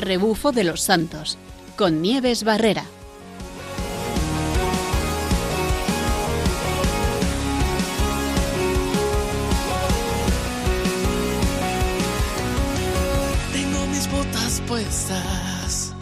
[0.00, 1.38] Rebufo de los santos,
[1.76, 2.84] con Nieves Barrera.
[13.52, 15.94] Tengo mis botas puestas,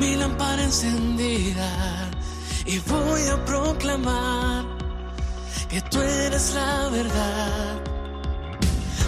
[0.00, 2.10] mi lámpara encendida
[2.66, 4.64] y voy a proclamar
[5.68, 7.80] que tú eres la verdad.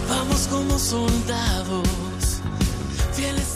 [0.09, 1.87] Vamos como soldados,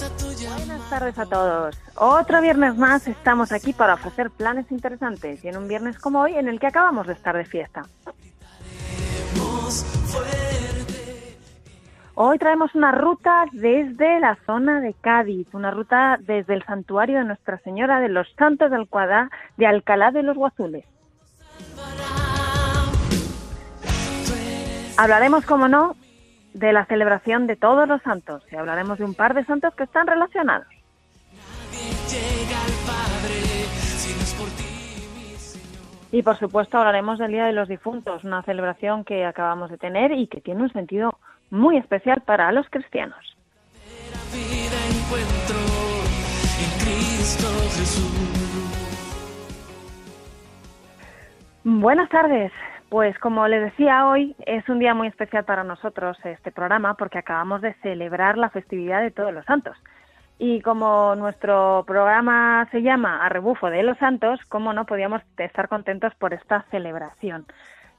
[0.01, 1.79] Buenas tardes a todos.
[1.95, 6.35] Otro viernes más estamos aquí para ofrecer planes interesantes y en un viernes como hoy
[6.35, 7.83] en el que acabamos de estar de fiesta.
[12.15, 17.25] Hoy traemos una ruta desde la zona de Cádiz, una ruta desde el santuario de
[17.25, 20.85] Nuestra Señora de los Santos del Alcalá, de Alcalá de los Guazules.
[24.97, 25.95] Hablaremos, como no,
[26.53, 29.83] de la celebración de todos los santos y hablaremos de un par de santos que
[29.83, 30.67] están relacionados.
[36.11, 40.11] Y por supuesto hablaremos del Día de los Difuntos, una celebración que acabamos de tener
[40.11, 41.17] y que tiene un sentido
[41.49, 43.37] muy especial para los cristianos.
[51.63, 52.51] Buenas tardes.
[52.91, 57.19] Pues como les decía hoy, es un día muy especial para nosotros este programa porque
[57.19, 59.77] acabamos de celebrar la festividad de todos los santos.
[60.37, 65.69] Y como nuestro programa se llama A rebufo de los santos, como no podíamos estar
[65.69, 67.45] contentos por esta celebración.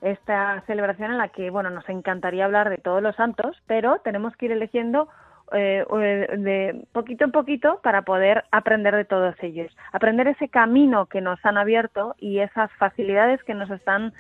[0.03, 4.37] Esta celebración en la que, bueno, nos encantaría hablar de todos los santos, pero tenemos
[4.37, 5.09] que ir eligiendo
[5.53, 9.75] eh, eh, de poquito en poquito para poder aprender de todos ellos.
[9.93, 14.13] Aprender ese camino que nos han abierto y esas facilidades que nos están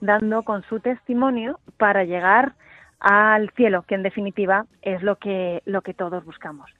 [0.00, 2.52] dando con su testimonio para llegar
[3.00, 6.70] al cielo, que en definitiva es lo que, lo que todos buscamos.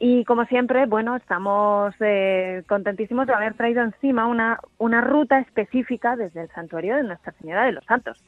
[0.00, 6.14] Y como siempre, bueno, estamos eh, contentísimos de haber traído encima una, una ruta específica
[6.14, 8.22] desde el santuario de Nuestra Señora de los Santos.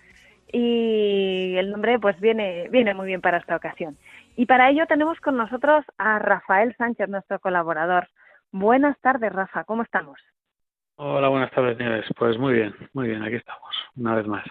[0.53, 3.97] Y el nombre pues viene, viene muy bien para esta ocasión.
[4.34, 8.09] Y para ello tenemos con nosotros a Rafael Sánchez, nuestro colaborador.
[8.50, 10.19] Buenas tardes, Rafa, ¿cómo estamos?
[11.03, 12.05] Hola, buenas tardes, Nieves.
[12.15, 14.44] Pues muy bien, muy bien, aquí estamos, una vez más.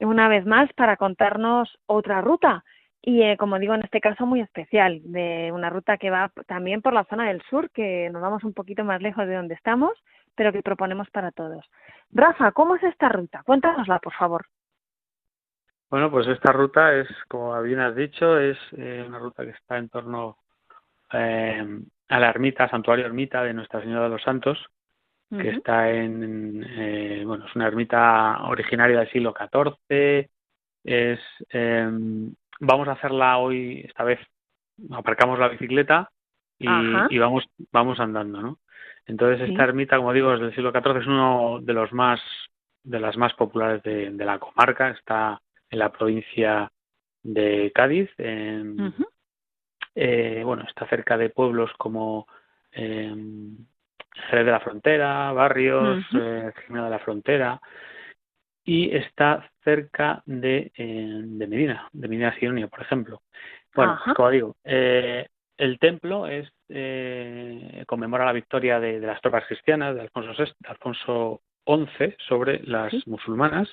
[0.00, 2.64] Una vez más para contarnos otra ruta.
[3.02, 6.80] Y eh, como digo, en este caso muy especial, de una ruta que va también
[6.80, 9.92] por la zona del sur, que nos vamos un poquito más lejos de donde estamos,
[10.34, 11.68] pero que proponemos para todos.
[12.10, 13.42] Rafa, ¿cómo es esta ruta?
[13.44, 14.46] Cuéntanosla, por favor.
[15.90, 19.76] Bueno, pues esta ruta es, como bien has dicho, es eh, una ruta que está
[19.76, 20.38] en torno
[21.12, 24.58] eh, a la ermita, santuario ermita de Nuestra Señora de los Santos,
[25.30, 30.28] que está en, eh, bueno, es una ermita originaria del siglo XIV.
[30.84, 31.20] Es,
[31.50, 31.88] eh,
[32.60, 34.20] vamos a hacerla hoy, esta vez
[34.92, 36.10] aparcamos la bicicleta
[36.58, 38.58] y, vamos, vamos andando, ¿no?
[39.06, 39.52] Entonces Sí.
[39.52, 42.20] esta ermita, como digo, es del siglo XIV, es uno de los más,
[42.82, 44.90] de las más populares de, de la comarca.
[44.90, 46.70] Está en la provincia
[47.22, 48.94] de Cádiz, en,
[49.94, 52.26] eh, bueno, está cerca de pueblos como
[52.72, 53.12] eh,
[54.30, 57.60] Jerez de la Frontera, Barrios, eh, Jimena de la Frontera,
[58.64, 63.22] y está cerca de, eh, de Medina, de Medina Sidonia, por ejemplo.
[63.74, 64.14] Bueno, Ajá.
[64.14, 69.94] como digo, eh, el templo es eh, conmemora la victoria de, de las tropas cristianas
[69.94, 73.02] de Alfonso, VI, de Alfonso XI sobre las Sí.
[73.06, 73.68] musulmanas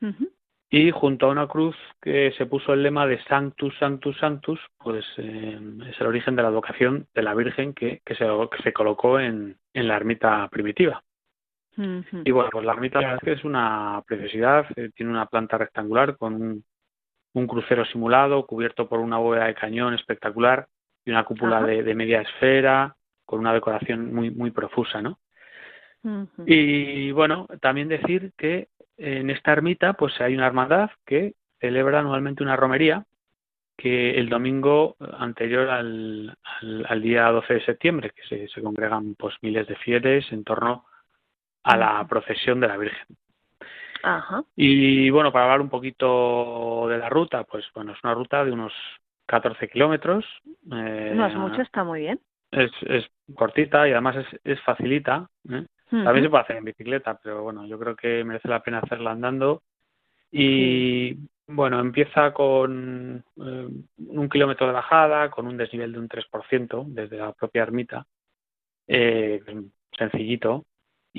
[0.00, 0.30] Ujú.
[0.70, 5.04] Y junto a una cruz que se puso el lema de Sanctus, Sanctus, Sanctus, pues
[5.16, 5.58] eh,
[5.88, 9.18] es el origen de la advocación de la Virgen que, que, se, que se colocó
[9.18, 11.02] en, en la ermita primitiva.
[12.24, 16.34] Y bueno, pues la ermita la es una preciosidad, eh, tiene una planta rectangular con
[16.34, 16.64] un,
[17.34, 20.66] un crucero simulado cubierto por una bóveda de cañón espectacular
[21.04, 25.18] y una cúpula de, de media esfera con una decoración muy, muy profusa, ¿no?
[26.46, 28.68] Y bueno, también decir que
[28.98, 33.04] en esta ermita pues hay una hermandad que celebra anualmente una romería
[33.76, 39.14] que el domingo anterior al, al, al día 12 de septiembre, que se, se congregan
[39.14, 40.84] pues miles de fieles en torno
[41.62, 43.06] a la procesión de la Virgen.
[44.02, 44.42] Ajá.
[44.56, 48.50] Y bueno, para hablar un poquito de la ruta, pues bueno, es una ruta de
[48.52, 48.72] unos
[49.26, 50.24] 14 kilómetros.
[50.72, 52.20] eh, No es mucho, está muy bien.
[52.50, 53.04] Es, es
[53.34, 55.28] cortita y además es, es facilita.
[55.50, 55.66] ¿eh?
[55.90, 59.12] También se puede hacer en bicicleta, pero bueno, yo creo que merece la pena hacerla
[59.12, 59.62] andando.
[60.30, 66.84] Y bueno, empieza con eh, un kilómetro de bajada, con un desnivel de un 3%
[66.88, 68.06] desde la propia ermita,
[68.86, 69.42] eh,
[69.96, 70.64] sencillito.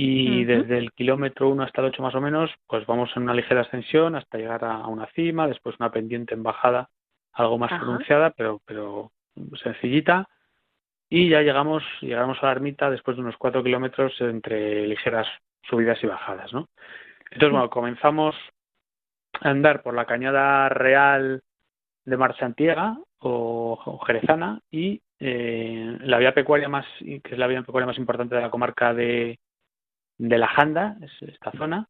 [0.01, 3.33] Y desde el kilómetro 1 hasta el 8 más o menos, pues vamos en una
[3.33, 6.89] ligera ascensión hasta llegar a, a una cima, después una pendiente en bajada,
[7.33, 7.83] algo más Ajá.
[7.83, 9.12] pronunciada, pero, pero
[9.62, 10.30] sencillita.
[11.09, 15.27] Y ya llegamos, llegamos a la ermita después de unos cuatro kilómetros entre ligeras
[15.63, 16.69] subidas y bajadas, ¿no?
[17.31, 18.35] Entonces, bueno, comenzamos
[19.41, 21.41] a andar por la cañada real
[22.06, 27.61] de Marchantiega o, o Jerezana y eh, la vía pecuaria más, que es la vía
[27.61, 29.39] pecuaria más importante de la comarca de,
[30.17, 31.88] de la Janda, es esta zona.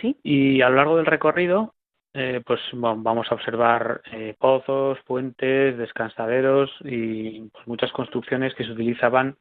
[0.00, 0.18] Sí.
[0.22, 1.74] Y a lo largo del recorrido,
[2.18, 8.64] eh, pues bueno, vamos a observar eh, pozos, puentes, descansaderos y pues, muchas construcciones que
[8.64, 9.36] se utilizaban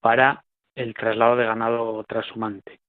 [0.00, 0.42] para
[0.74, 2.80] el traslado de ganado transhumante.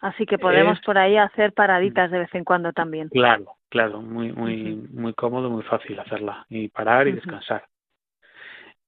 [0.00, 3.10] Así que podemos por ahí hacer paraditas de vez en cuando también.
[3.10, 7.66] Claro, claro, muy muy muy cómodo, muy fácil hacerla y parar y descansar.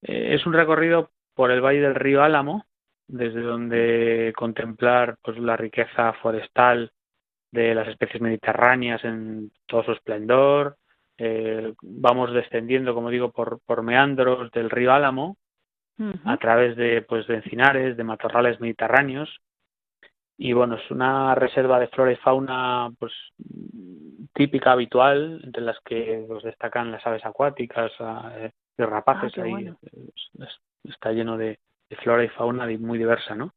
[0.00, 2.64] Eh, es un recorrido por el valle del río Álamo,
[3.08, 6.92] desde donde contemplar pues la riqueza forestal
[7.52, 10.76] de las especies mediterráneas en todo su esplendor.
[11.18, 15.36] Eh, vamos descendiendo, como digo, por, por meandros del río Álamo,
[16.24, 19.28] a través de pues de encinares, de matorrales mediterráneos.
[20.38, 23.12] Y bueno, es una reserva de flora y fauna pues
[24.32, 27.92] típica, habitual, entre las que pues, destacan las aves acuáticas,
[28.36, 29.76] eh, de rapaces Ah, ahí bueno.
[29.82, 31.58] es- es- está lleno de,
[31.90, 33.52] de flora y fauna muy diversa no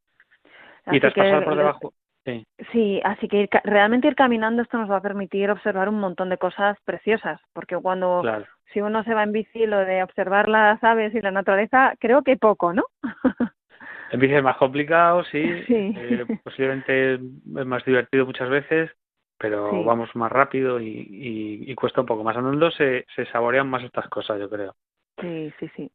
[0.86, 1.94] Así y tras pasar por debajo
[2.26, 6.00] sí, Sí, así que ir realmente ir caminando esto nos va a permitir observar un
[6.00, 10.02] montón de cosas preciosas, porque cuando claro si uno se va en bici lo de
[10.02, 12.84] observar las aves y la naturaleza, creo que poco, ¿no?
[14.12, 15.94] en bici es más complicado sí, Sí.
[15.96, 17.20] eh, posiblemente es
[17.66, 18.92] más divertido muchas veces
[19.38, 19.84] pero Sí.
[19.86, 23.84] vamos más rápido y, y, y cuesta un poco más andando se, se saborean más
[23.84, 24.76] estas cosas yo creo
[25.20, 25.92] sí, sí, sí.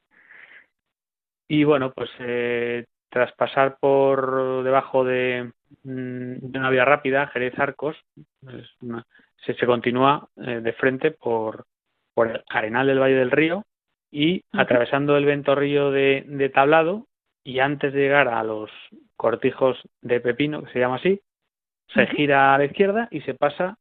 [1.51, 5.51] Y bueno, pues eh, tras pasar por debajo de,
[5.83, 7.97] de una vía rápida, Jerez Arcos,
[8.49, 9.07] es una-
[9.45, 11.65] se, se continúa eh, de frente por,
[12.15, 13.65] por el Arenal del Valle del Río
[14.11, 17.07] y atravesando el ventorrillo de, de Tablado
[17.45, 18.71] y antes de llegar a los
[19.17, 21.21] cortijos de Pepino, que se llama así,
[21.95, 23.79] se gira a la izquierda y se pasa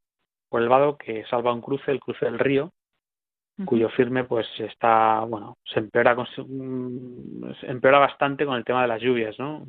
[0.49, 2.71] por el vado que salva un cruce, el cruce del río,
[3.65, 8.81] cuyo firme pues está bueno se empeora con- mm, se empeora bastante con el tema
[8.83, 9.65] de las lluvias no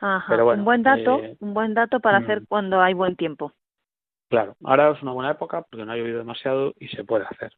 [0.00, 0.26] Ajá.
[0.28, 2.22] Pero bueno, un buen dato, eh, un buen dato para mm.
[2.22, 3.52] hacer cuando hay buen tiempo.
[4.28, 7.52] claro ahora es una buena época porque no ha llovido demasiado y se puede hacer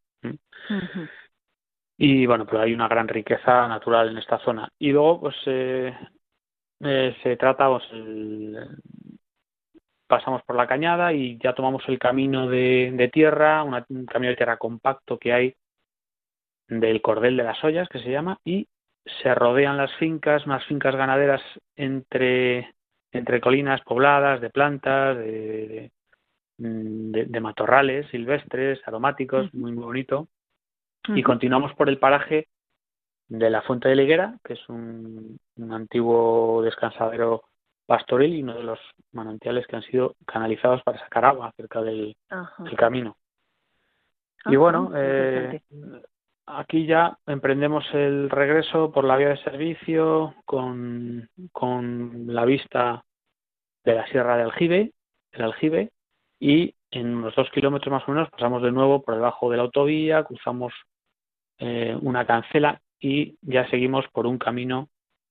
[1.98, 5.94] y bueno pero hay una gran riqueza natural en esta zona y luego pues eh,
[6.80, 8.56] eh, se trata pues el-
[10.10, 14.32] pasamos por la cañada y ya tomamos el camino de, de tierra una- un camino
[14.32, 15.54] de tierra compacto que hay
[16.68, 18.68] del cordel de las ollas que se llama y
[19.22, 21.40] se rodean las fincas unas fincas ganaderas
[21.76, 22.74] entre
[23.12, 25.90] entre colinas pobladas de plantas de,
[26.58, 26.72] de,
[27.14, 30.28] de- de matorrales silvestres aromáticos muy muy bonito.
[31.16, 32.48] Y continuamos por el paraje
[33.28, 37.44] de la Fuente de la Higuera, que es un, un antiguo descansadero
[37.90, 38.78] pastoril y uno de los
[39.10, 42.16] manantiales que han sido canalizados para sacar agua cerca del,
[42.58, 43.16] del camino.
[44.44, 45.60] y Ajá, bueno, eh,
[46.46, 53.04] aquí ya emprendemos el regreso por la vía de servicio con, con la vista
[53.82, 54.93] de la Sierra de Aljibe,
[55.32, 55.91] del Aljibe,
[56.38, 59.65] y en unos dos kilómetros más o menos pasamos de nuevo por debajo de la
[59.65, 60.72] autovía, cruzamos
[61.58, 64.91] eh, una cancela y ya seguimos por un camino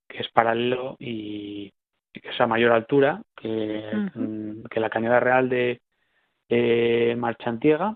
[0.10, 1.72] que es paralelo y
[2.14, 5.82] y que es a mayor altura que, mm, que la cañada real de,
[6.50, 7.96] de Marchantiega,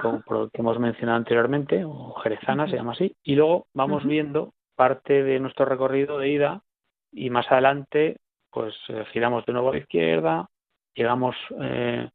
[0.00, 5.22] como que hemos mencionado anteriormente, o Jerezana se llama así, y luego vamos viendo parte
[5.22, 6.62] de nuestro recorrido de ida
[7.10, 8.18] y más adelante
[8.50, 10.48] pues eh, giramos de nuevo a la izquierda,
[10.94, 12.08] llegamos eh,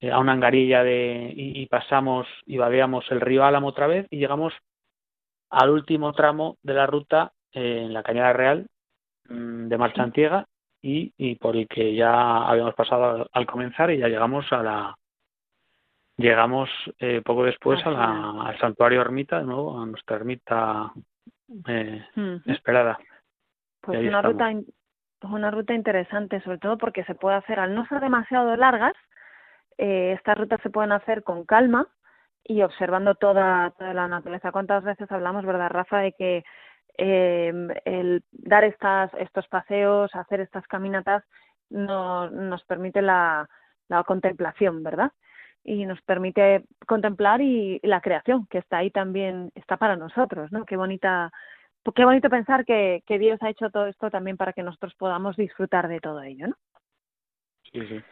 [0.00, 4.06] eh, a una angarilla de, y, y pasamos y vadeamos el río Álamo otra vez
[4.10, 4.52] y llegamos
[5.50, 8.66] al último tramo de la ruta eh, en la Cañada Real
[9.28, 10.46] de Marchantiega
[10.82, 14.96] y, y por el que ya habíamos pasado al, comenzar y ya llegamos a la
[16.16, 20.92] llegamos eh, poco después a Al la, al santuario ermita de nuevo a nuestra ermita
[21.66, 22.04] eh,
[22.46, 22.98] esperada
[23.80, 24.32] Pues una estamos.
[24.32, 24.66] ruta in-
[25.22, 28.92] una ruta interesante, sobre todo porque se puede hacer al no ser demasiado largas,
[29.78, 31.88] eh, estas rutas se pueden hacer con calma
[32.44, 34.52] y observando toda, toda la naturaleza.
[34.52, 36.44] ¿Cuántas veces hablamos, verdad, Rafa, de que
[36.98, 37.52] eh,
[37.84, 41.24] el dar estas, estos paseos, hacer estas caminatas,
[41.70, 43.48] no, nos permite la,
[43.88, 45.12] la contemplación, ¿verdad?
[45.64, 50.52] Y nos permite contemplar y, y la creación, que está ahí también, está para nosotros,
[50.52, 50.64] ¿no?
[50.64, 51.32] Qué bonita,
[51.94, 55.36] qué bonito pensar que, que Dios ha hecho todo esto también para que nosotros podamos
[55.36, 56.56] disfrutar de todo ello, ¿no?
[57.72, 58.02] sí sí.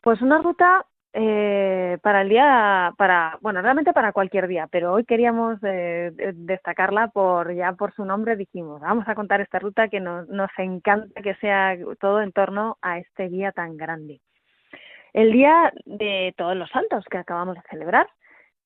[0.00, 5.04] Pues una ruta eh, para el día, para, bueno, realmente para cualquier día, pero hoy
[5.04, 8.36] queríamos eh, destacarla por ya por su nombre.
[8.36, 12.78] Dijimos, vamos a contar esta ruta que nos, nos encanta que sea todo en torno
[12.80, 14.20] a este día tan grande.
[15.12, 18.08] El día de todos los santos que acabamos de celebrar.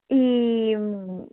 [0.08, 0.72] Y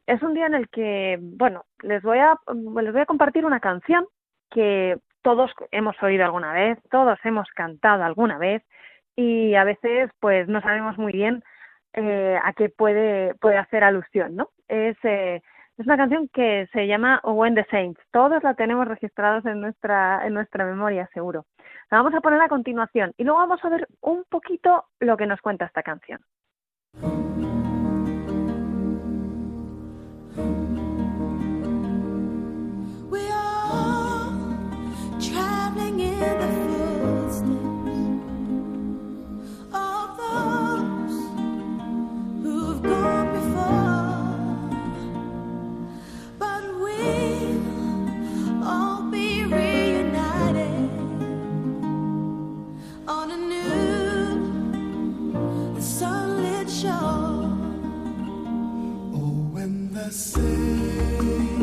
[0.08, 2.40] es un día en el que, bueno, les voy a,
[2.82, 4.08] les voy a compartir una canción
[4.50, 8.64] que todos hemos oído alguna vez, todos hemos cantado alguna vez
[9.16, 11.44] y a veces pues no sabemos muy bien
[11.94, 14.50] eh, a qué puede, puede hacer alusión, ¿no?
[14.68, 15.42] Es, eh,
[15.78, 18.02] es una canción que se llama When the Saints.
[18.12, 21.46] Todos la tenemos registrados en nuestra, en nuestra memoria, seguro.
[21.92, 25.28] La vamos a poner a continuación y luego vamos a ver un poquito lo que
[25.28, 26.20] nos cuenta esta canción.
[60.12, 61.63] same.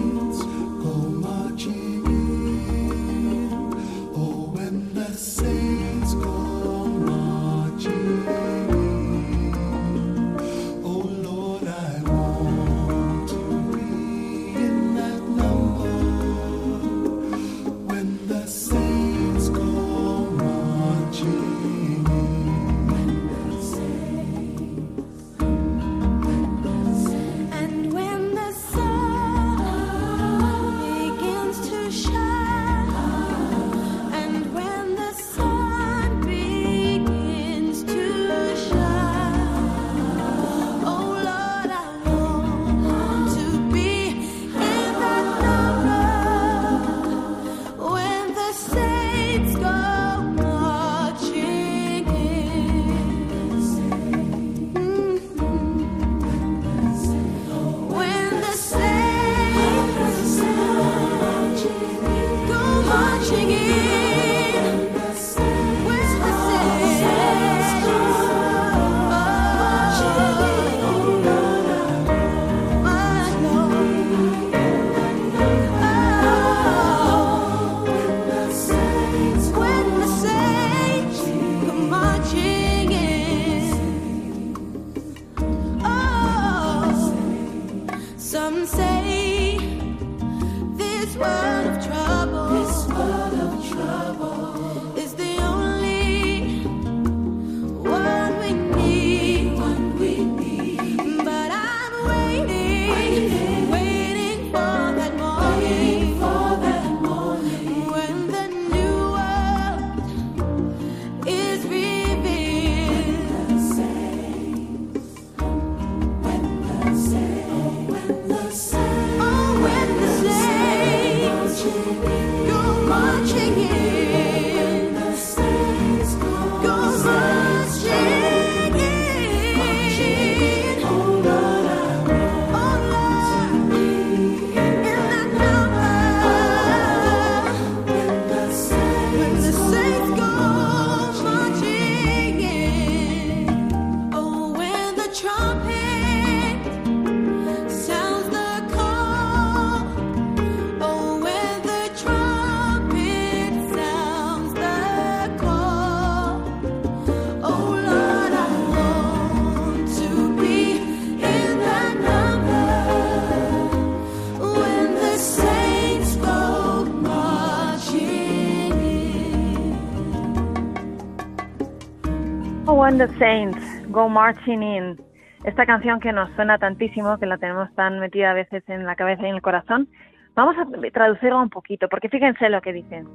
[172.98, 173.58] The Saints,
[173.90, 175.00] Go Marching In.
[175.44, 178.96] Esta canción que nos suena tantísimo, que la tenemos tan metida a veces en la
[178.96, 179.88] cabeza y en el corazón,
[180.34, 183.08] vamos a traducirla un poquito, porque fíjense lo que dicen.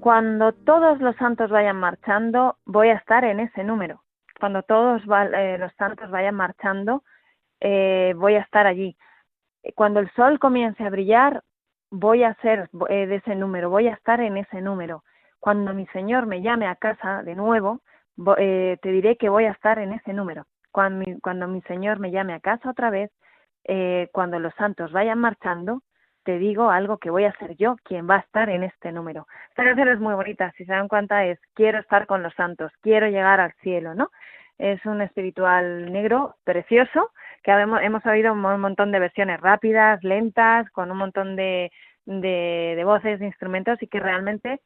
[0.00, 4.02] Cuando todos los santos vayan marchando, voy a estar en ese número.
[4.40, 5.02] Cuando todos
[5.36, 7.02] eh, los santos vayan marchando,
[7.60, 8.96] eh, voy a estar allí.
[9.74, 11.42] Cuando el sol comience a brillar,
[11.90, 15.04] voy a ser eh, de ese número, voy a estar en ese número.
[15.40, 17.80] Cuando mi Señor me llame a casa de nuevo,
[18.38, 20.46] eh, te diré que voy a estar en ese número.
[20.72, 23.10] Cuando mi, cuando mi Señor me llame a casa otra vez,
[23.64, 25.82] eh, cuando los santos vayan marchando,
[26.24, 29.26] te digo algo que voy a ser yo quien va a estar en este número.
[29.50, 32.72] Esta canción es muy bonita, si se dan cuenta es quiero estar con los santos,
[32.80, 34.10] quiero llegar al cielo, ¿no?
[34.58, 37.10] Es un espiritual negro precioso,
[37.42, 41.70] que hemos, hemos oído un montón de versiones rápidas, lentas, con un montón de,
[42.06, 44.60] de, de voces, de instrumentos y que realmente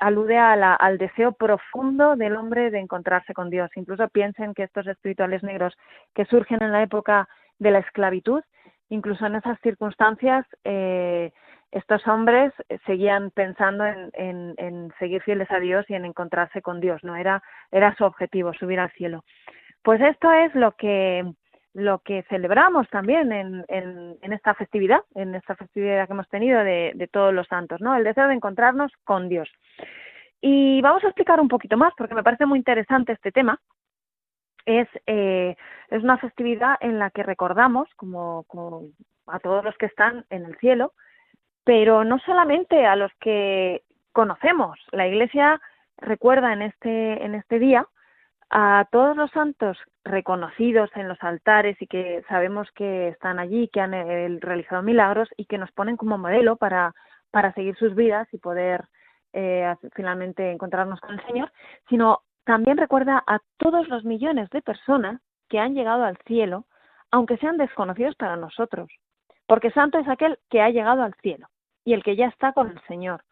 [0.00, 3.70] alude a la, al deseo profundo del hombre de encontrarse con Dios.
[3.76, 5.76] Incluso piensen que estos espirituales negros
[6.14, 7.28] que surgen en la época
[7.58, 8.42] de la esclavitud,
[8.88, 11.32] incluso en esas circunstancias, eh,
[11.70, 12.52] estos hombres
[12.84, 17.14] seguían pensando en, en, en, seguir fieles a Dios y en encontrarse con Dios, ¿no?
[17.14, 19.24] Era, era su objetivo, subir al cielo.
[19.82, 21.24] Pues esto es lo que,
[21.72, 26.92] lo que celebramos también en, en, esta festividad, en esta festividad que hemos tenido de,
[26.94, 27.94] de todos los santos, ¿no?
[27.94, 29.48] El deseo de encontrarnos con Dios.
[30.40, 33.60] Y vamos a explicar un poquito más, porque me parece muy interesante este tema.
[34.64, 35.56] Es, eh,
[35.88, 38.88] es una festividad en la que recordamos como, como
[39.26, 40.92] a todos los que están en el cielo,
[41.64, 44.78] pero no solamente a los que conocemos.
[44.92, 45.60] La Iglesia
[45.98, 47.86] recuerda en este, en este día
[48.50, 53.80] a todos los santos reconocidos en los altares y que sabemos que están allí, que
[53.80, 56.94] han eh, realizado milagros y que nos ponen como modelo para,
[57.30, 58.84] para seguir sus vidas y poder
[59.32, 61.52] eh, finalmente encontrarnos con el Señor,
[61.88, 66.64] sino también recuerda a todos los millones de personas que han llegado al cielo,
[67.12, 68.88] aunque sean desconocidos para nosotros,
[69.46, 71.46] porque santo es aquel que ha llegado al cielo
[71.84, 73.22] y el que ya está con el Señor.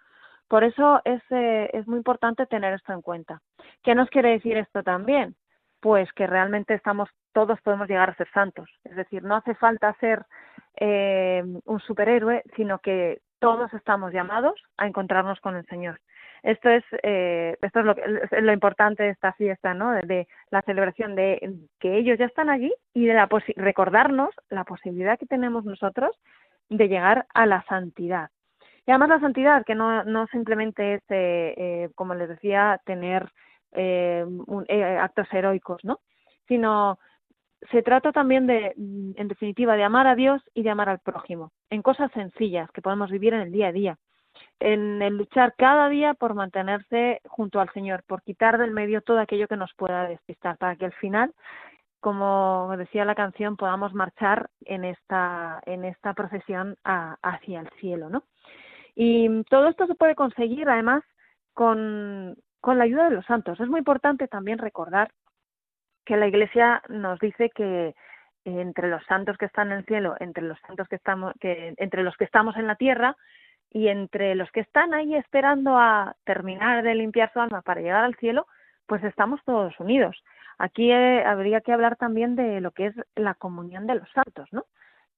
[0.48, 3.40] Por eso es, eh, es muy importante tener esto en cuenta.
[3.82, 5.36] ¿Qué nos quiere decir esto también?
[5.80, 8.68] Pues que realmente estamos, todos podemos llegar a ser santos.
[8.84, 10.24] Es decir, no hace falta ser
[10.80, 16.00] eh, un superhéroe, sino que todos estamos llamados a encontrarnos con el Señor.
[16.42, 19.92] Esto es, eh, esto es lo, es lo importante de esta fiesta, ¿no?
[19.92, 24.64] De, de, la celebración de que ellos ya están allí y de la recordarnos la
[24.64, 26.16] posibilidad que tenemos nosotros
[26.68, 28.30] de llegar a la santidad.
[28.88, 33.30] Y además la santidad, que no, no simplemente es, eh, eh, como les decía, tener
[33.72, 36.00] eh, un, eh, actos heroicos, ¿no?
[36.46, 36.98] Sino
[37.70, 41.52] se trata también de, en definitiva, de amar a Dios y de amar al prójimo,
[41.68, 43.98] en cosas sencillas que podemos vivir en el día a día,
[44.58, 49.18] en el luchar cada día por mantenerse junto al Señor, por quitar del medio todo
[49.18, 51.34] aquello que nos pueda despistar, para que al final,
[52.00, 58.08] como decía la canción, podamos marchar en esta, en esta procesión a, hacia el cielo,
[58.08, 58.22] ¿no?
[59.00, 61.04] Y todo esto se puede conseguir además
[61.54, 63.60] con, con la ayuda de los santos.
[63.60, 65.12] Es muy importante también recordar
[66.04, 67.94] que la Iglesia nos dice que
[68.44, 72.02] entre los santos que están en el cielo, entre los santos que estamos, que, entre
[72.02, 73.16] los que estamos en la tierra
[73.70, 78.02] y entre los que están ahí esperando a terminar de limpiar su alma para llegar
[78.02, 78.48] al cielo,
[78.86, 80.20] pues estamos todos unidos.
[80.58, 84.48] Aquí eh, habría que hablar también de lo que es la comunión de los santos,
[84.50, 84.64] ¿no?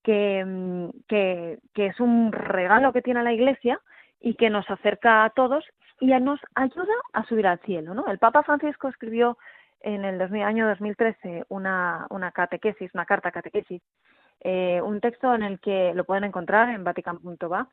[0.02, 3.80] Que, mm, que, que es un regalo que tiene la Iglesia
[4.20, 5.64] y que nos acerca a todos
[6.00, 7.94] y nos ayuda a subir al cielo.
[7.94, 8.06] ¿no?
[8.06, 9.36] El Papa Francisco escribió
[9.80, 13.82] en el 2000, año 2013 una, una catequesis, una carta catequesis,
[14.40, 17.68] eh, un texto en el que lo pueden encontrar en vatican.va,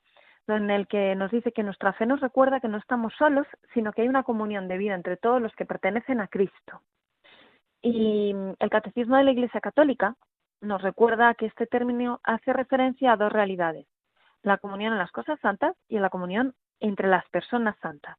[0.48, 3.92] en el que nos dice que nuestra fe nos recuerda que no estamos solos, sino
[3.92, 6.82] que hay una comunión de vida entre todos los que pertenecen a Cristo.
[7.82, 10.16] Y el Catecismo de la Iglesia Católica
[10.62, 13.88] nos recuerda que este término hace referencia a dos realidades,
[14.44, 18.18] la comunión en las cosas santas y la comunión entre las personas santas.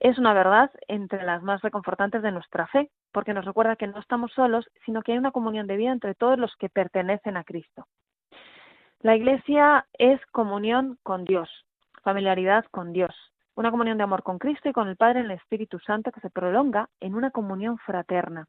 [0.00, 3.98] Es una verdad entre las más reconfortantes de nuestra fe, porque nos recuerda que no
[3.98, 7.44] estamos solos, sino que hay una comunión de vida entre todos los que pertenecen a
[7.44, 7.86] Cristo.
[9.00, 11.48] La Iglesia es comunión con Dios,
[12.02, 13.14] familiaridad con Dios,
[13.54, 16.20] una comunión de amor con Cristo y con el Padre en el Espíritu Santo que
[16.20, 18.46] se prolonga en una comunión fraterna.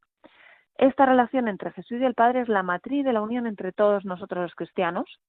[0.80, 4.06] Esta relación entre Jesús y el Padre es la matriz de la unión entre todos
[4.06, 5.20] nosotros los cristianos.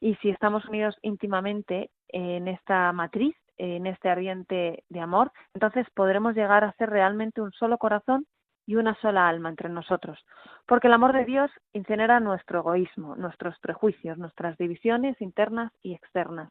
[0.00, 6.34] Y si estamos unidos íntimamente en esta matriz, en este ardiente de amor, entonces podremos
[6.34, 8.26] llegar a ser realmente un solo corazón
[8.64, 10.18] y una sola alma entre nosotros,
[10.66, 16.50] porque el amor de Dios incinera nuestro egoísmo, nuestros prejuicios, nuestras divisiones internas y externas,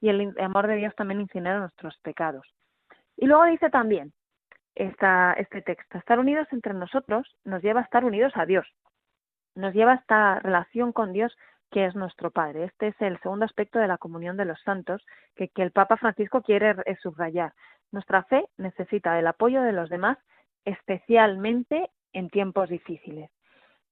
[0.00, 2.46] y el amor de Dios también incinera nuestros pecados.
[3.16, 4.12] Y luego dice también,
[4.76, 5.98] este texto.
[5.98, 8.66] Estar unidos entre nosotros nos lleva a estar unidos a Dios,
[9.54, 11.36] nos lleva a esta relación con Dios
[11.70, 12.64] que es nuestro Padre.
[12.64, 16.42] Este es el segundo aspecto de la comunión de los santos que, el Papa Francisco
[16.42, 17.52] quiere subrayar.
[17.90, 20.18] Nuestra fe necesita del apoyo de los demás,
[20.64, 23.30] especialmente en tiempos difíciles.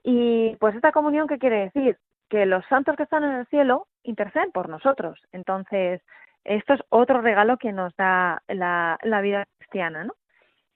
[0.02, 1.98] Y pues esta comunión, ¿qué quiere decir?
[2.28, 5.18] Que los santos que están en el cielo interceden por nosotros.
[5.32, 6.02] Entonces,
[6.44, 10.14] esto es otro regalo que nos da la, la vida cristiana, ¿no?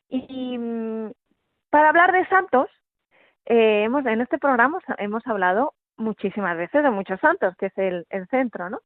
[0.08, 1.12] Y mm,
[1.70, 2.68] para hablar de santos,
[3.46, 8.06] eh, hemos, en este programa hemos hablado muchísimas veces de muchos santos, que es el,
[8.10, 8.80] el centro, ¿no?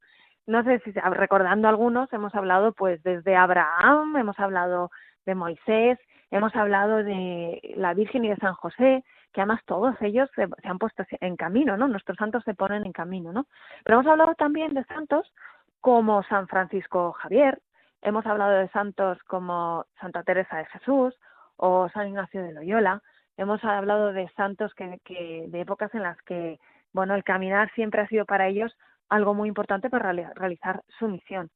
[0.46, 4.90] No sé si recordando algunos, hemos hablado pues desde Abraham, hemos hablado
[5.24, 5.98] de Moisés,
[6.32, 10.78] hemos hablado de la Virgen y de San José, que además todos ellos se, han
[10.78, 11.86] puesto en camino, ¿no?
[11.86, 13.46] Nuestros santos se ponen en camino, ¿no?
[13.84, 15.32] Pero hemos hablado también de santos
[15.80, 17.60] como San Francisco Javier,
[18.02, 21.18] hemos hablado de santos como Santa Teresa de Jesús
[21.56, 23.02] o San Ignacio de Loyola,
[23.36, 26.58] hemos hablado de santos que, de épocas en las que,
[26.92, 28.76] bueno, el caminar siempre ha sido para ellos
[29.08, 31.50] algo muy importante para realizar su misión.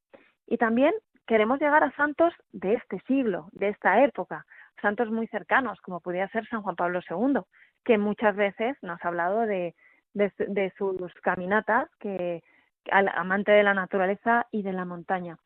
[0.46, 0.94] Y también
[1.26, 4.46] queremos llegar a santos de este siglo, de esta época,
[4.80, 7.40] santos muy cercanos, como podría ser San Juan Pablo II,
[7.84, 9.74] que muchas veces nos ha hablado de,
[10.14, 12.42] de, sus caminatas, que
[12.90, 15.36] al amante de la naturaleza y de la montaña.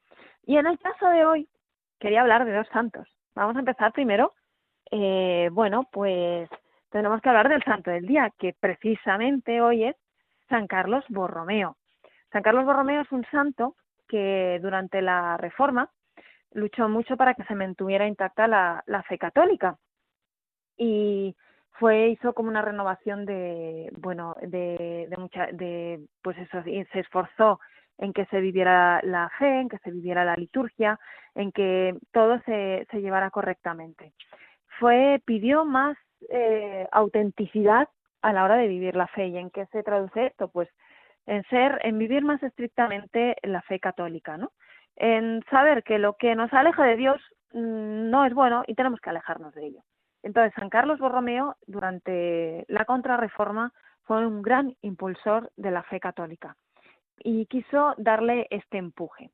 [0.44, 1.48] Y en el caso de hoy,
[1.98, 3.09] quería hablar de dos santos.
[3.35, 4.35] Vamos a empezar primero,
[4.90, 6.48] eh, bueno, pues
[6.90, 9.96] tenemos que hablar del santo del día, que precisamente hoy es
[10.48, 11.76] San Carlos Borromeo.
[12.33, 13.76] San Carlos Borromeo es un santo
[14.09, 15.90] que durante la Reforma
[16.53, 19.79] luchó mucho para que se mantuviera intacta la, fe católica
[20.76, 21.37] y
[21.79, 27.61] fue hizo como una renovación de bueno de, de mucha de pues eso se esforzó
[28.01, 30.99] en que se viviera la fe en que se viviera la liturgia
[31.35, 34.13] en que todo se, se llevara correctamente
[34.79, 35.97] fue pidió más
[36.31, 37.89] eh, autenticidad
[38.23, 40.69] a la hora de vivir la fe y en qué se traduce esto pues
[41.27, 44.51] en ser, en vivir más estrictamente la fe católica, ¿no?
[44.97, 47.21] En saber que lo que nos aleja de Dios
[47.53, 49.81] mm, no es bueno y tenemos que alejarnos de ello.
[50.23, 56.57] Entonces, San Carlos Borromeo, durante la contrarreforma, fue un gran impulsor de la fe católica
[57.23, 59.31] y quiso darle este empuje.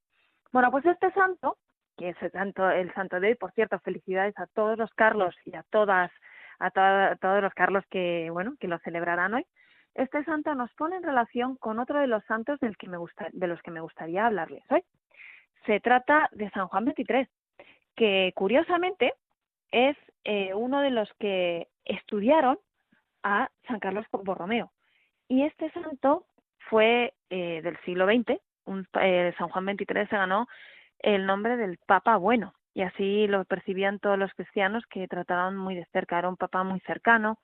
[0.53, 1.57] Bueno, pues este santo,
[1.96, 5.35] que es el santo, el santo de hoy, por cierto, felicidades a todos los Carlos
[5.44, 6.11] y a todas,
[6.59, 9.46] a, todos los Carlos que, bueno, que lo celebrarán hoy,
[9.94, 13.29] este santo nos pone en relación con otro de los santos del que me gusta,
[13.33, 14.83] de los que me gustaría hablarles hoy.
[15.64, 17.29] Se trata de San Juan XXIII,
[17.96, 19.14] que curiosamente
[19.70, 22.59] es eh, uno de los que estudiaron
[23.22, 24.70] a San Carlos Borromeo.
[25.29, 26.27] Y este santo
[26.68, 30.48] fue eh, del siglo XX, un, eh, San Juan XXIII se ganó
[30.98, 35.74] el nombre del Papa Bueno, y así lo percibían todos los cristianos que trataban muy
[35.74, 37.38] de cerca, era un papa muy cercano,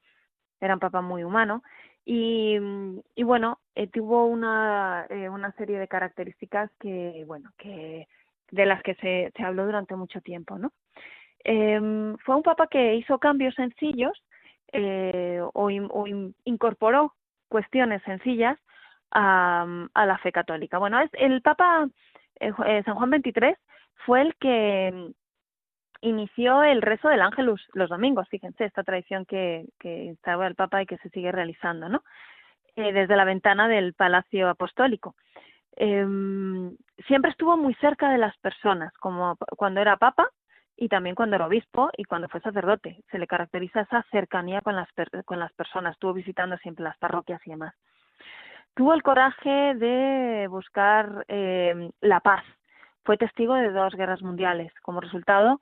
[0.60, 1.62] era un papa muy humano,
[2.04, 8.08] y, mm, bueno, eh, tuvo una, eh, una serie de características que, bueno, que
[8.50, 10.72] de las que se, se habló durante mucho tiempo, ¿no?
[11.44, 11.80] Eh,
[12.24, 14.12] fue un papa que hizo cambios sencillos
[14.72, 15.70] eh, o
[16.44, 17.14] incorporó
[17.48, 18.58] cuestiones sencillas
[19.12, 20.78] a, a, la fe católica.
[20.78, 21.88] Bueno, es, el Papa
[22.40, 23.56] eh, eh San Juan XXIII
[24.06, 25.12] fue el que
[26.00, 30.82] inició el rezo del Ángelus los domingos, fíjense, esta tradición que, que instauró el Papa
[30.82, 32.02] y que se sigue realizando, ¿no?
[32.74, 35.14] Eh, desde la ventana del Palacio Apostólico.
[35.76, 36.06] Eh,
[37.06, 40.30] siempre estuvo muy cerca de las personas, como cuando era Papa
[40.76, 43.04] y también cuando era obispo y cuando fue sacerdote.
[43.10, 44.88] Se le caracteriza esa cercanía con las,
[45.26, 47.74] con las personas, estuvo visitando siempre las parroquias y demás.
[48.74, 52.42] Tuvo el coraje de buscar eh, la paz.
[53.04, 54.72] Fue testigo de dos guerras mundiales.
[54.82, 55.60] Como resultado,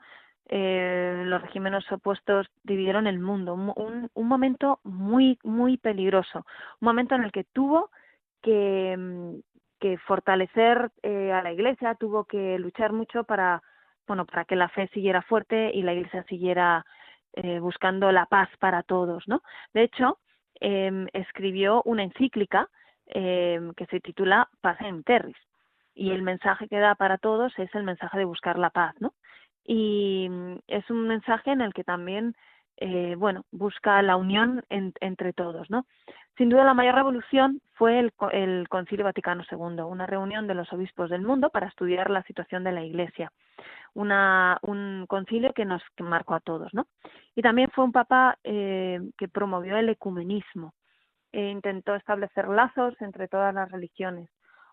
[0.48, 6.44] eh, los regímenes opuestos dividieron el mundo, un, un, momento muy, muy peligroso,
[6.80, 7.90] un momento en el que tuvo
[8.42, 13.62] que, mm, fortalecer eh, a la Iglesia, tuvo que luchar mucho para,
[14.06, 16.84] bueno, para que la fe siguiera fuerte y la Iglesia siguiera
[17.34, 19.42] eh, buscando la paz para todos, ¿no?
[19.72, 20.18] De hecho,
[20.60, 22.68] eh, escribió una encíclica
[23.14, 25.36] eh, que se titula Paz en Terris.
[25.94, 29.12] Y el mensaje que da para todos es el mensaje de buscar la paz, ¿no?
[29.64, 32.34] y mm, es un mensaje en el que también
[32.76, 35.86] eh, bueno busca la unión en, entre todos no
[36.36, 40.72] sin duda la mayor revolución fue el, el Concilio Vaticano II una reunión de los
[40.72, 43.32] obispos del mundo para estudiar la situación de la Iglesia.
[43.92, 46.86] Una un concilio que nos marcó a todos no
[47.34, 50.72] y también fue un papa eh, que promovió el ecumenismo
[51.32, 54.30] e intentó establecer lazos entre todas las religiones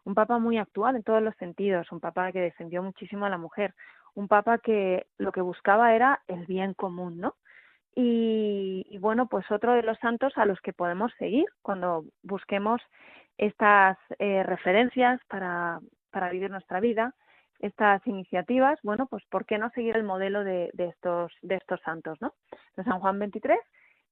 [0.07, 3.37] un papa muy actual en todos los sentidos, un papa que defendió muchísimo a la
[3.37, 3.75] mujer,
[4.15, 7.35] un papa que lo que buscaba era el bien común, ¿no?
[7.93, 12.81] Y, y, bueno, pues otro de los santos a los que podemos seguir cuando busquemos
[13.37, 17.13] estas eh, referencias para, para vivir nuestra vida,
[17.59, 21.81] estas iniciativas, bueno, pues ¿por qué no seguir el modelo de, de estos, de estos
[21.81, 22.33] santos, ¿no?
[22.77, 23.57] De San Juan XXIII,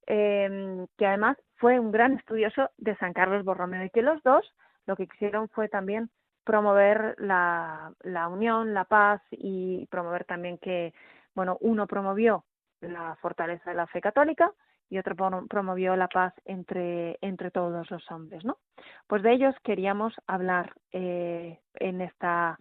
[0.08, 4.54] eh, que además fue un gran estudioso de San Carlos Borromeo y que los dos
[4.86, 6.10] lo que quisieron fue también
[6.44, 10.94] promover la, la unión, la paz y promover también que,
[11.34, 12.46] bueno, uno promovió
[12.82, 14.52] la fortaleza de la fe católica
[14.90, 15.16] y otro
[15.50, 18.60] promovió la paz entre, entre todos los hombres, ¿no?
[19.08, 22.60] Pues de ellos queríamos hablar eh, en, esta,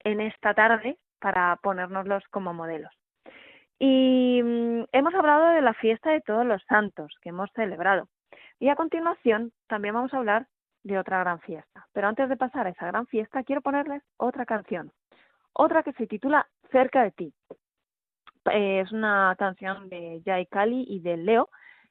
[0.00, 2.92] en esta tarde para ponérnoslos como modelos.
[3.80, 8.08] Y mm, hemos hablado de la fiesta de todos los santos que hemos celebrado.
[8.60, 10.46] Y a continuación también vamos a hablar
[10.84, 11.88] de otra gran fiesta.
[11.92, 14.92] Pero antes de pasar a esa gran fiesta, quiero ponerles otra canción.
[15.54, 17.34] Otra que se titula Cerca de ti.
[18.52, 21.48] Eh, es una canción de Jai Kali y de Leo,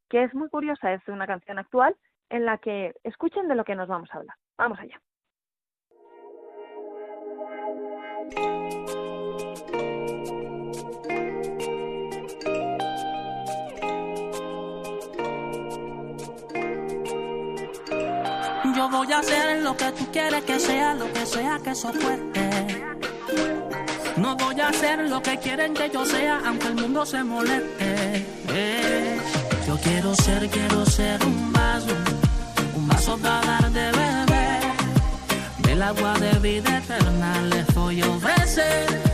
[0.10, 0.94] que es muy curiosa.
[0.94, 1.96] Es una canción actual
[2.30, 4.36] en la que escuchen de lo que nos vamos a hablar.
[4.58, 5.02] Vamos allá.
[18.80, 21.92] Yo voy a hacer lo que tú quieres que sea, lo que sea que eso
[21.92, 22.50] fuerte.
[24.16, 28.26] No voy a hacer lo que quieren que yo sea, aunque el mundo se moleste.
[28.48, 29.20] Eh,
[29.68, 31.94] yo quiero ser, quiero ser un vaso,
[32.74, 34.64] un vaso para dar de beber.
[35.58, 39.09] Del agua de vida eterna les voy a ofrecer.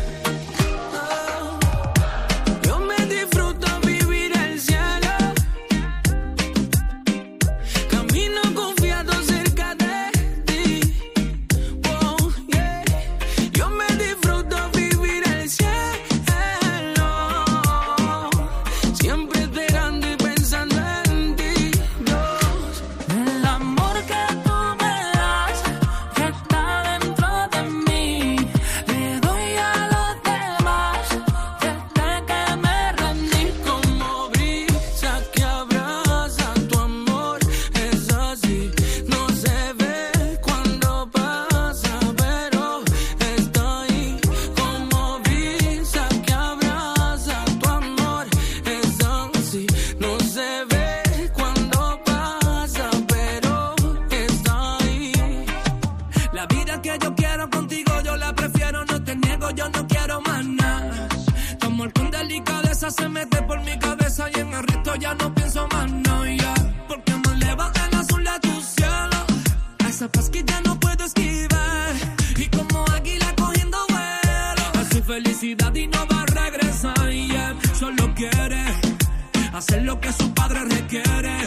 [79.86, 81.38] Lo que su padre requiere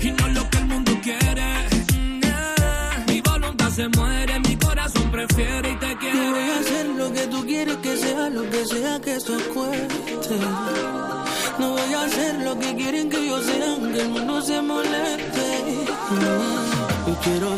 [0.00, 1.46] y no lo que el mundo quiere.
[3.06, 6.16] Mi voluntad se muere, mi corazón prefiere y te quiere.
[6.16, 9.34] Yo voy a hacer lo que tú quieres que sea, lo que sea que esto
[9.52, 10.36] cueste.
[11.58, 15.46] No voy a hacer lo que quieren que yo sea, aunque el mundo se moleste.
[17.06, 17.57] Yo quiero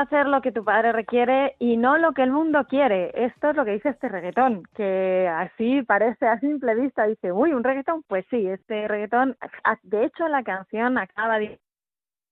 [0.00, 3.12] hacer lo que tu padre requiere y no lo que el mundo quiere.
[3.14, 7.52] Esto es lo que dice este reggaetón, que así parece a simple vista, dice, uy,
[7.52, 8.02] un reggaetón.
[8.08, 11.60] Pues sí, este reggaetón, a- de hecho la canción acaba de...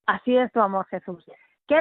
[0.07, 1.25] Así es tu amor, Jesús.
[1.67, 1.81] ¿Qué?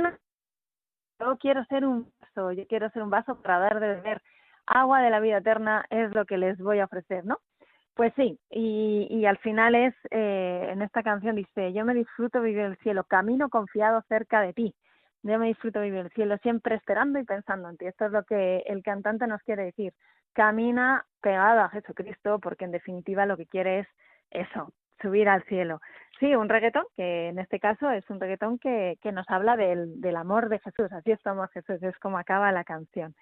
[1.19, 4.21] Yo quiero ser un vaso, yo quiero ser un vaso para dar de beber.
[4.65, 7.39] Agua de la vida eterna es lo que les voy a ofrecer, ¿no?
[7.95, 12.41] Pues sí, y, y al final es, eh, en esta canción dice, yo me disfruto
[12.41, 14.75] vivir el cielo, camino confiado cerca de ti.
[15.23, 17.85] Yo me disfruto vivir el cielo, siempre esperando y pensando en ti.
[17.85, 19.93] Esto es lo que el cantante nos quiere decir.
[20.33, 23.87] Camina pegado a Jesucristo, porque en definitiva lo que quiere es
[24.31, 25.79] eso, subir al cielo.
[26.19, 30.01] Sí, un reggaetón, que en este caso es un reggaetón que, que nos habla del,
[30.01, 30.91] del amor de Jesús.
[30.91, 33.15] Así es amor, Jesús, es como acaba la canción.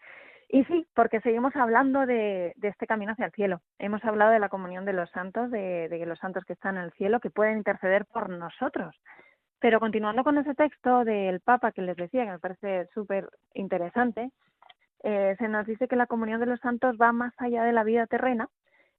[0.50, 3.62] Y sí, porque seguimos hablando de, de este camino hacia el cielo.
[3.80, 6.84] Hemos hablado de la comunión de los santos, de, de los santos que están en
[6.84, 9.00] el cielo, que pueden interceder por nosotros.
[9.62, 14.32] Pero continuando con ese texto del Papa que les decía, que me parece súper interesante,
[15.04, 17.84] eh, se nos dice que la comunión de los santos va más allá de la
[17.84, 18.50] vida terrena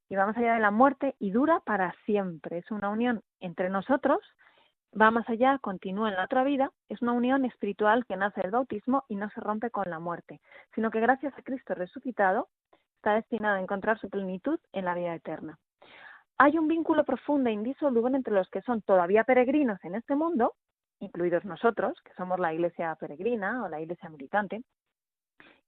[0.08, 2.58] y va más allá de la muerte y dura para siempre.
[2.58, 4.20] Es una unión entre nosotros,
[4.98, 8.52] va más allá, continúa en la otra vida, es una unión espiritual que nace del
[8.52, 10.40] bautismo y no se rompe con la muerte,
[10.76, 12.48] sino que gracias a Cristo resucitado
[12.96, 15.58] está destinada a encontrar su plenitud en la vida eterna.
[16.38, 20.54] Hay un vínculo profundo e indisoluble entre los que son todavía peregrinos en este mundo,
[20.98, 24.62] incluidos nosotros, que somos la iglesia peregrina o la iglesia militante,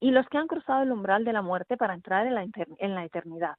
[0.00, 2.46] y los que han cruzado el umbral de la muerte para entrar en la,
[2.78, 3.56] en la eternidad.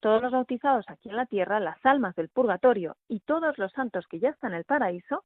[0.00, 4.06] Todos los bautizados aquí en la tierra, las almas del purgatorio y todos los santos
[4.08, 5.24] que ya están en el paraíso,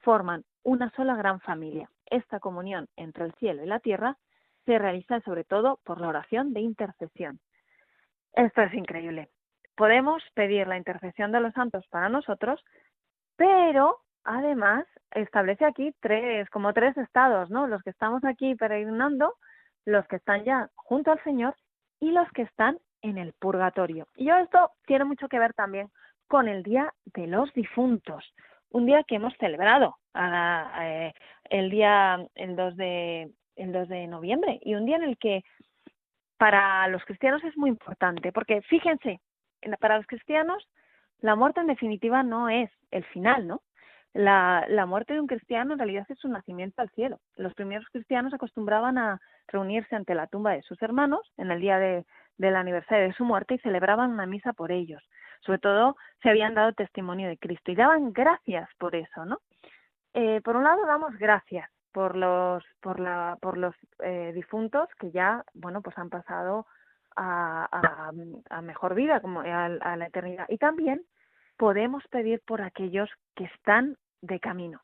[0.00, 1.90] forman una sola gran familia.
[2.06, 4.16] Esta comunión entre el cielo y la tierra
[4.64, 7.40] se realiza sobre todo por la oración de intercesión.
[8.32, 9.30] Esto es increíble.
[9.78, 12.60] Podemos pedir la intercesión de los santos para nosotros,
[13.36, 17.68] pero además establece aquí tres, como tres estados, ¿no?
[17.68, 19.36] Los que estamos aquí peregrinando,
[19.84, 21.54] los que están ya junto al Señor
[22.00, 24.08] y los que están en el purgatorio.
[24.16, 25.92] Y yo esto tiene mucho que ver también
[26.26, 28.34] con el Día de los Difuntos,
[28.70, 29.96] un día que hemos celebrado
[30.82, 31.12] eh,
[31.50, 35.44] el día el 2 de el 2 de noviembre y un día en el que
[36.36, 39.20] para los cristianos es muy importante, porque fíjense,
[39.80, 40.68] para los cristianos
[41.20, 43.62] la muerte en definitiva no es el final, ¿no?
[44.14, 47.20] La, la muerte de un cristiano en realidad es su nacimiento al cielo.
[47.36, 51.78] Los primeros cristianos acostumbraban a reunirse ante la tumba de sus hermanos en el día
[51.78, 52.04] de,
[52.38, 55.02] del aniversario de su muerte y celebraban una misa por ellos.
[55.40, 59.40] Sobre todo se habían dado testimonio de Cristo y daban gracias por eso, ¿no?
[60.14, 65.10] Eh, por un lado damos gracias por los por la por los eh, difuntos que
[65.10, 66.66] ya bueno pues han pasado
[67.18, 68.12] a, a,
[68.56, 71.02] a mejor vida como a, a la eternidad y también
[71.56, 74.80] podemos pedir por aquellos que están de camino.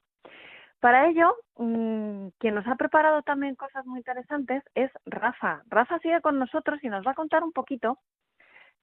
[0.80, 5.62] Para ello, mmm, quien nos ha preparado también cosas muy interesantes es Rafa.
[5.68, 7.98] Rafa sigue con nosotros y nos va a contar un poquito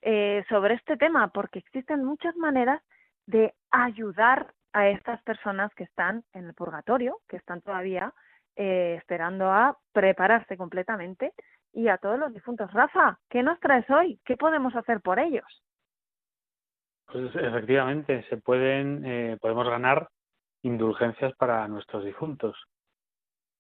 [0.01, 2.81] eh, sobre este tema, porque existen muchas maneras
[3.27, 8.13] de ayudar a estas personas que están en el purgatorio, que están todavía
[8.55, 11.33] eh, esperando a prepararse completamente,
[11.73, 12.71] y a todos los difuntos.
[12.73, 14.19] Rafa, ¿qué nos traes hoy?
[14.25, 15.63] ¿Qué podemos hacer por ellos?
[17.05, 20.09] Pues efectivamente, se pueden, eh, podemos ganar
[20.63, 22.55] indulgencias para nuestros difuntos.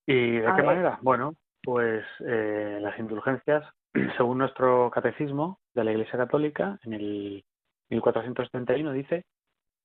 [0.05, 0.65] ¿Y de A qué ver.
[0.65, 0.99] manera?
[1.01, 3.65] Bueno, pues eh, las indulgencias,
[4.17, 7.43] según nuestro catecismo de la Iglesia Católica, en el
[7.89, 9.25] 1471 dice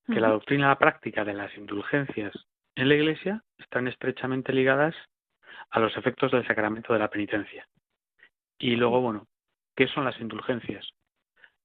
[0.07, 2.33] que la doctrina y la práctica de las indulgencias
[2.77, 4.95] en la Iglesia están estrechamente ligadas
[5.71, 7.67] a los efectos del sacramento de la penitencia.
[8.59, 9.27] Y luego, bueno,
[9.75, 10.89] ¿qué son las indulgencias?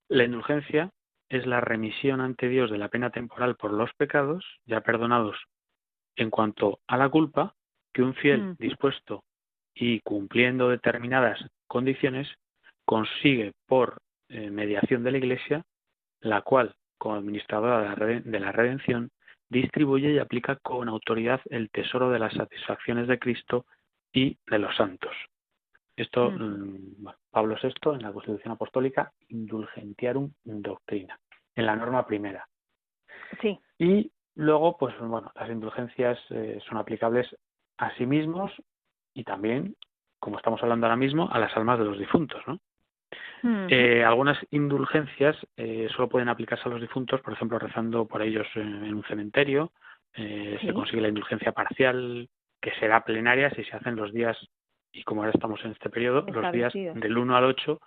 [0.10, 0.92] La indulgencia
[1.30, 5.38] es la remisión ante Dios de la pena temporal por los pecados, ya perdonados
[6.18, 7.56] en cuanto a la culpa,
[7.94, 9.24] que un fiel dispuesto
[9.74, 12.28] y cumpliendo determinadas condiciones
[12.86, 15.64] consigue por eh, mediación de la Iglesia,
[16.20, 19.12] la cual, como administradora de la redención,
[19.50, 23.66] distribuye y aplica con autoridad el tesoro de las satisfacciones de Cristo
[24.14, 25.16] y de los santos.
[26.02, 31.20] Esto, mm, Pablo VI, en la Constitución Apostólica, Indulgentiarum Doctrina,
[31.56, 32.48] en la norma primera.
[33.42, 33.60] Sí.
[33.78, 37.28] Y luego, pues bueno, las indulgencias eh, son aplicables
[37.78, 38.52] a sí mismos
[39.14, 39.76] y también,
[40.20, 42.60] como estamos hablando ahora mismo, a las almas de los difuntos, ¿no?
[43.44, 48.48] Eh, algunas indulgencias eh, solo pueden aplicarse a los difuntos, por ejemplo, rezando por ellos
[48.56, 49.72] en, en un cementerio.
[50.14, 50.68] Eh, Sí.
[50.68, 52.30] Se consigue la indulgencia parcial,
[52.62, 54.38] que será plenaria si se hacen los días,
[54.94, 57.80] y como ahora estamos en este periodo, los días del 1 al 8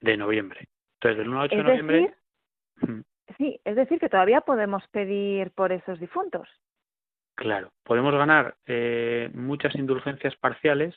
[0.00, 0.68] de noviembre.
[1.00, 2.14] Entonces, del 1 al 8 de noviembre,
[2.80, 3.04] decir,
[3.36, 6.48] sí, es decir, que todavía podemos pedir por esos difuntos.
[7.36, 10.94] claro, podemos ganar eh, muchas indulgencias parciales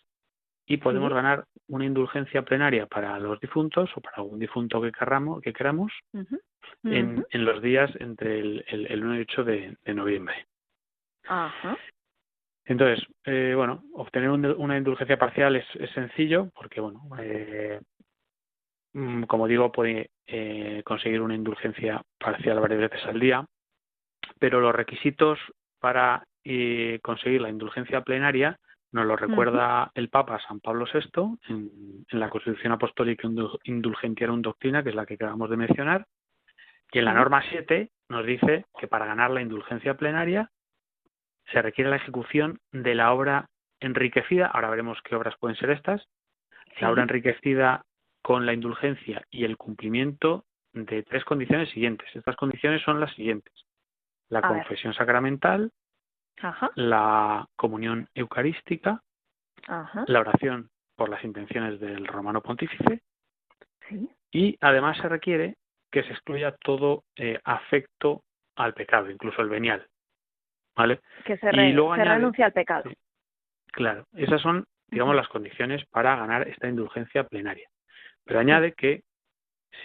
[0.67, 1.15] y podemos Sí.
[1.15, 5.91] ganar una indulgencia plenaria para los difuntos o para algún difunto que queramos, que queramos
[6.83, 10.45] en, los días entre el, el, el 1 y 8 de, de noviembre.
[11.27, 11.77] Ajá.
[12.69, 17.79] Entonces, eh, bueno, obtener un- una indulgencia parcial es, es sencillo porque, bueno, eh,
[18.93, 23.45] mm, como digo, puede eh, conseguir una indulgencia parcial varias veces al día,
[24.39, 25.39] pero los requisitos
[25.79, 28.57] para eh, conseguir la indulgencia plenaria
[28.91, 31.69] nos lo recuerda el Papa San Pablo VI en,
[32.09, 36.05] en la Constitución Apostólica Indul- Indulgentiarum Doctrina, que es la que acabamos de mencionar,
[36.91, 40.49] y en la norma 7 nos dice que para ganar la indulgencia plenaria
[41.51, 46.07] se requiere la ejecución de la obra enriquecida, ahora veremos qué obras pueden ser estas,
[46.75, 46.81] Sí.
[46.81, 47.83] la obra enriquecida
[48.21, 50.43] con la indulgencia y el cumplimiento
[50.73, 52.07] de tres condiciones siguientes.
[52.15, 53.53] Estas condiciones son las siguientes.
[54.29, 54.59] La A ver.
[54.59, 55.71] confesión sacramental,
[56.75, 59.01] la comunión eucarística,
[60.07, 63.01] la oración por las intenciones del romano pontífice
[64.31, 65.55] y además se requiere
[65.91, 68.23] que se excluya todo eh, afecto
[68.55, 69.87] al pecado, incluso el venial.
[70.77, 70.99] ¿Vale?
[71.25, 72.89] Que se, renuncia al pecado.
[73.71, 77.67] claro, esas son, digamos, las condiciones para ganar esta indulgencia plenaria.
[78.23, 79.01] Pero añade que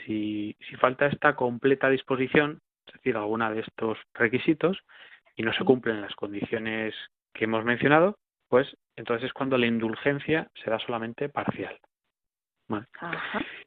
[0.05, 4.79] si, si falta esta completa disposición, es decir, alguna de estos requisitos,
[5.35, 6.95] y no se cumplen las condiciones
[7.33, 8.19] que hemos mencionado,
[8.49, 11.79] pues entonces es cuando la indulgencia será solamente parcial.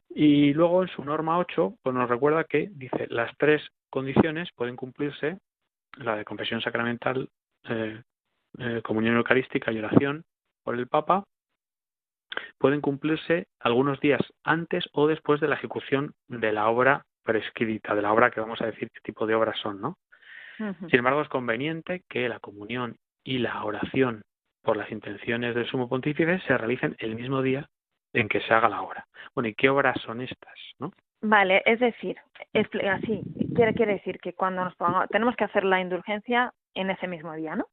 [0.09, 4.75] Y luego en su norma 8 pues nos recuerda que dice las tres condiciones pueden
[4.75, 5.37] cumplirse,
[5.97, 7.29] la de confesión sacramental,
[7.69, 8.01] eh,
[8.59, 10.23] eh, comunión eucarística y oración
[10.63, 11.25] por el Papa,
[12.57, 18.01] pueden cumplirse algunos días antes o después de la ejecución de la obra prescrita, de
[18.01, 19.97] la obra que vamos a decir qué tipo de obras son, ¿no?
[20.57, 24.23] Sin embargo, es conveniente que la comunión y la oración
[24.61, 27.67] por las intenciones del sumo pontífice se realicen el mismo día
[28.13, 29.05] en que se haga la obra.
[29.33, 30.57] Bueno, ¿y qué obras son estas?
[30.79, 30.93] ¿no?
[31.27, 32.17] Vale, es decir,
[32.53, 33.21] así,
[33.55, 37.33] quiere, quiere decir que cuando nos pongamos, tenemos que hacer la indulgencia en ese mismo
[37.33, 37.65] día, ¿no?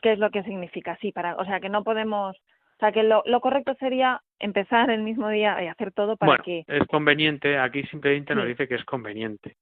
[0.00, 0.96] ¿Qué es lo que significa?
[1.02, 4.90] Sí, para, o sea, que no podemos, o sea, que lo, lo correcto sería empezar
[4.90, 6.64] el mismo día y hacer todo para bueno, que...
[6.66, 9.56] es conveniente, aquí simplemente nos dice que es conveniente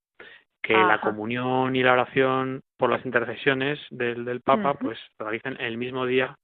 [0.62, 5.60] que la comunión y la oración por las intercesiones del, del Papa pues se realicen
[5.60, 6.38] el mismo día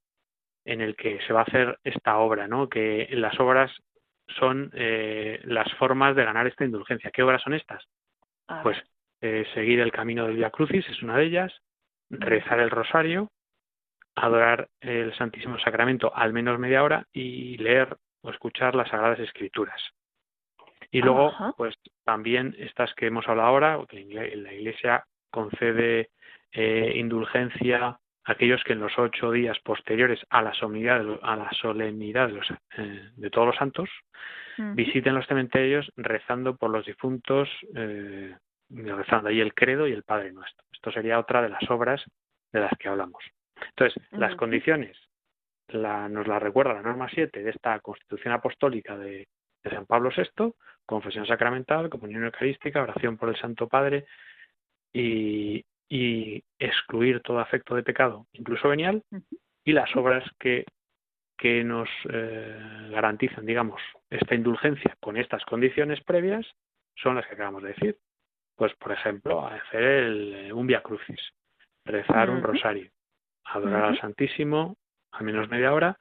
[0.63, 2.69] en el que se va a hacer esta obra, ¿no?
[2.69, 3.71] Que las obras
[4.39, 7.11] son eh, las formas de ganar esta indulgencia.
[7.11, 7.83] ¿Qué obras son estas?
[8.63, 8.77] Pues
[9.21, 11.53] eh, seguir el camino del Via Crucis es una de ellas,
[12.09, 13.29] rezar el rosario,
[14.15, 19.81] adorar el Santísimo Sacramento al menos media hora y leer o escuchar las Sagradas Escrituras.
[20.91, 24.03] Y luego, pues también estas que hemos hablado ahora, que
[24.35, 26.09] la Iglesia concede
[26.51, 31.51] eh, indulgencia aquellos que en los ocho días posteriores a la solemnidad de, a la
[31.53, 33.89] solemnidad de, los, eh, de todos los santos
[34.75, 38.35] visiten los cementerios rezando por los difuntos, eh,
[38.69, 40.63] rezando ahí el credo y el Padre Nuestro.
[40.71, 42.03] Esto sería otra de las obras
[42.51, 43.23] de las que hablamos.
[43.69, 44.97] Entonces, las condiciones
[45.69, 49.27] la, nos la recuerda la norma 7 de esta Constitución Apostólica de,
[49.63, 50.53] de San Pablo VI,
[50.85, 54.05] confesión sacramental, comunión eucarística, oración por el Santo Padre
[54.93, 59.03] y, y excluir todo afecto de pecado, incluso venial,
[59.65, 60.63] y las obras que,
[61.37, 66.47] que nos eh, garantizan, digamos, esta indulgencia con estas condiciones previas
[66.95, 67.97] son las que acabamos de decir.
[68.55, 71.19] Pues, por ejemplo, hacer el, un Via Crucis,
[71.83, 72.89] rezar un rosario,
[73.43, 74.77] adorar al Santísimo
[75.11, 75.99] al menos media hora,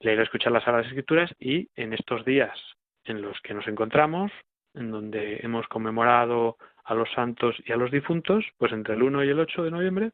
[0.00, 2.58] leer y escuchar las Sagradas Escrituras y en estos días
[3.04, 4.30] en los que nos encontramos,
[4.74, 9.24] en donde hemos conmemorado a los santos y a los difuntos, pues entre el 1
[9.24, 10.12] y el 8 de noviembre,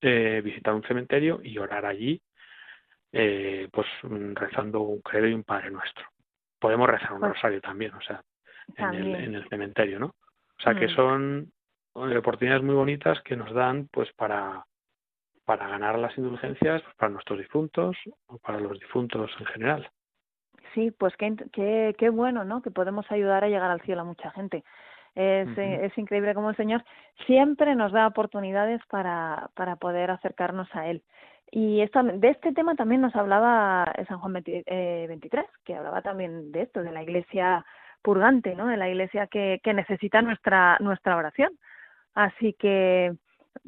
[0.00, 2.20] eh, visitar un cementerio y orar allí,
[3.12, 3.86] eh, pues
[4.34, 6.04] rezando un credo y un Padre Nuestro.
[6.58, 8.20] Podemos rezar un pues rosario también, o sea,
[8.76, 10.06] en el, en el, cementerio, ¿no?
[10.06, 10.96] O sea, que mm.
[10.96, 11.52] son
[11.94, 14.64] oportunidades muy bonitas que nos dan, pues, para
[15.46, 19.88] para ganar las indulgencias pues, para nuestros difuntos o para los difuntos en general.
[20.74, 22.60] Sí, pues qué, qué, qué bueno, ¿no?
[22.60, 24.64] Que podemos ayudar a llegar al cielo a mucha gente.
[25.16, 26.84] Es, eh, es increíble cómo el Señor
[27.26, 31.02] siempre nos da oportunidades para, para poder acercarnos a Él.
[31.50, 36.62] Y de este tema también nos hablaba San Juan 23, eh, que hablaba también de
[36.62, 37.64] esto, de la iglesia
[38.02, 38.66] purgante, ¿no?
[38.66, 41.50] De la iglesia que, que necesita nuestra, nuestra oración.
[42.14, 43.14] Así que,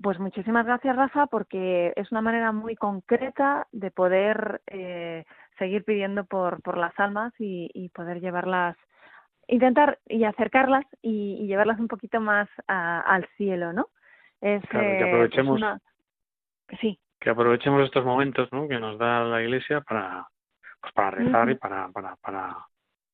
[0.02, 5.24] pues muchísimas gracias, Rafa, porque es una manera muy concreta de poder eh,
[5.58, 8.76] seguir pidiendo por, por las almas y, y poder llevarlas
[9.48, 13.88] intentar y acercarlas y, llevarlas un poquito más al cielo, ¿no?
[14.40, 15.60] Es, que eh, aprovechemos,
[16.80, 16.98] sí.
[17.18, 18.68] que aprovechemos estos momentos, ¿no?
[18.68, 20.28] Que nos da la Iglesia para,
[20.80, 22.56] pues para rezar y para, para, para,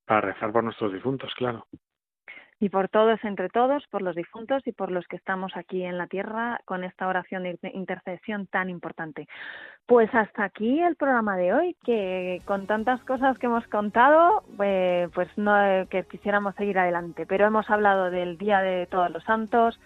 [0.04, 1.66] para rezar por nuestros difuntos, claro
[2.64, 5.98] y por todos, entre todos, por los difuntos y por los que estamos aquí en
[5.98, 9.28] la tierra con esta oración de intercesión tan importante.
[9.84, 15.10] Pues hasta aquí el programa de hoy, que con tantas cosas que hemos contado, eh,
[15.12, 15.52] pues no
[15.90, 19.78] que quisiéramos seguir adelante, pero hemos hablado del Día de Todos los Santos,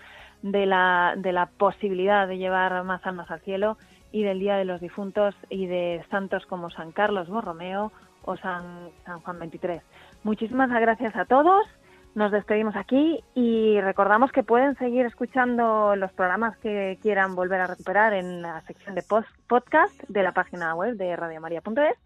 [0.43, 3.77] de la, de la posibilidad de llevar más almas al cielo
[4.13, 7.91] y del Día de los Difuntos y de santos como San Carlos Borromeo
[8.23, 9.83] o San, San Juan 23.
[10.23, 11.67] Muchísimas gracias a todos
[12.15, 17.67] nos despedimos aquí y recordamos que pueden seguir escuchando los programas que quieran volver a
[17.67, 21.97] recuperar en la sección de post podcast de la página web de radiomaria.es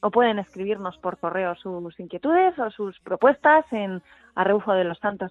[0.00, 4.02] o pueden escribirnos por correo sus inquietudes o sus propuestas en
[4.34, 5.30] arreujo de los santos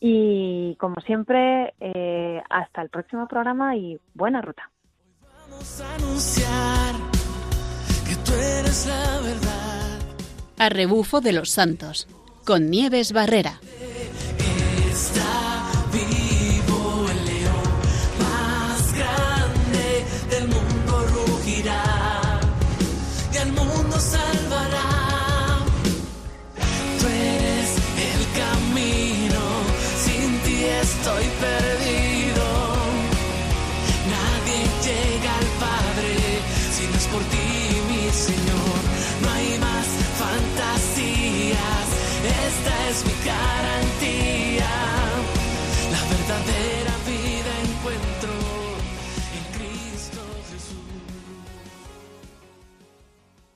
[0.00, 4.70] Y como siempre, eh, hasta el próximo programa y buena ruta.
[5.22, 6.94] Vamos a anunciar
[8.06, 9.84] que tú eres la verdad.
[10.58, 12.06] A rebufo de los santos,
[12.44, 13.60] con Nieves Barrera.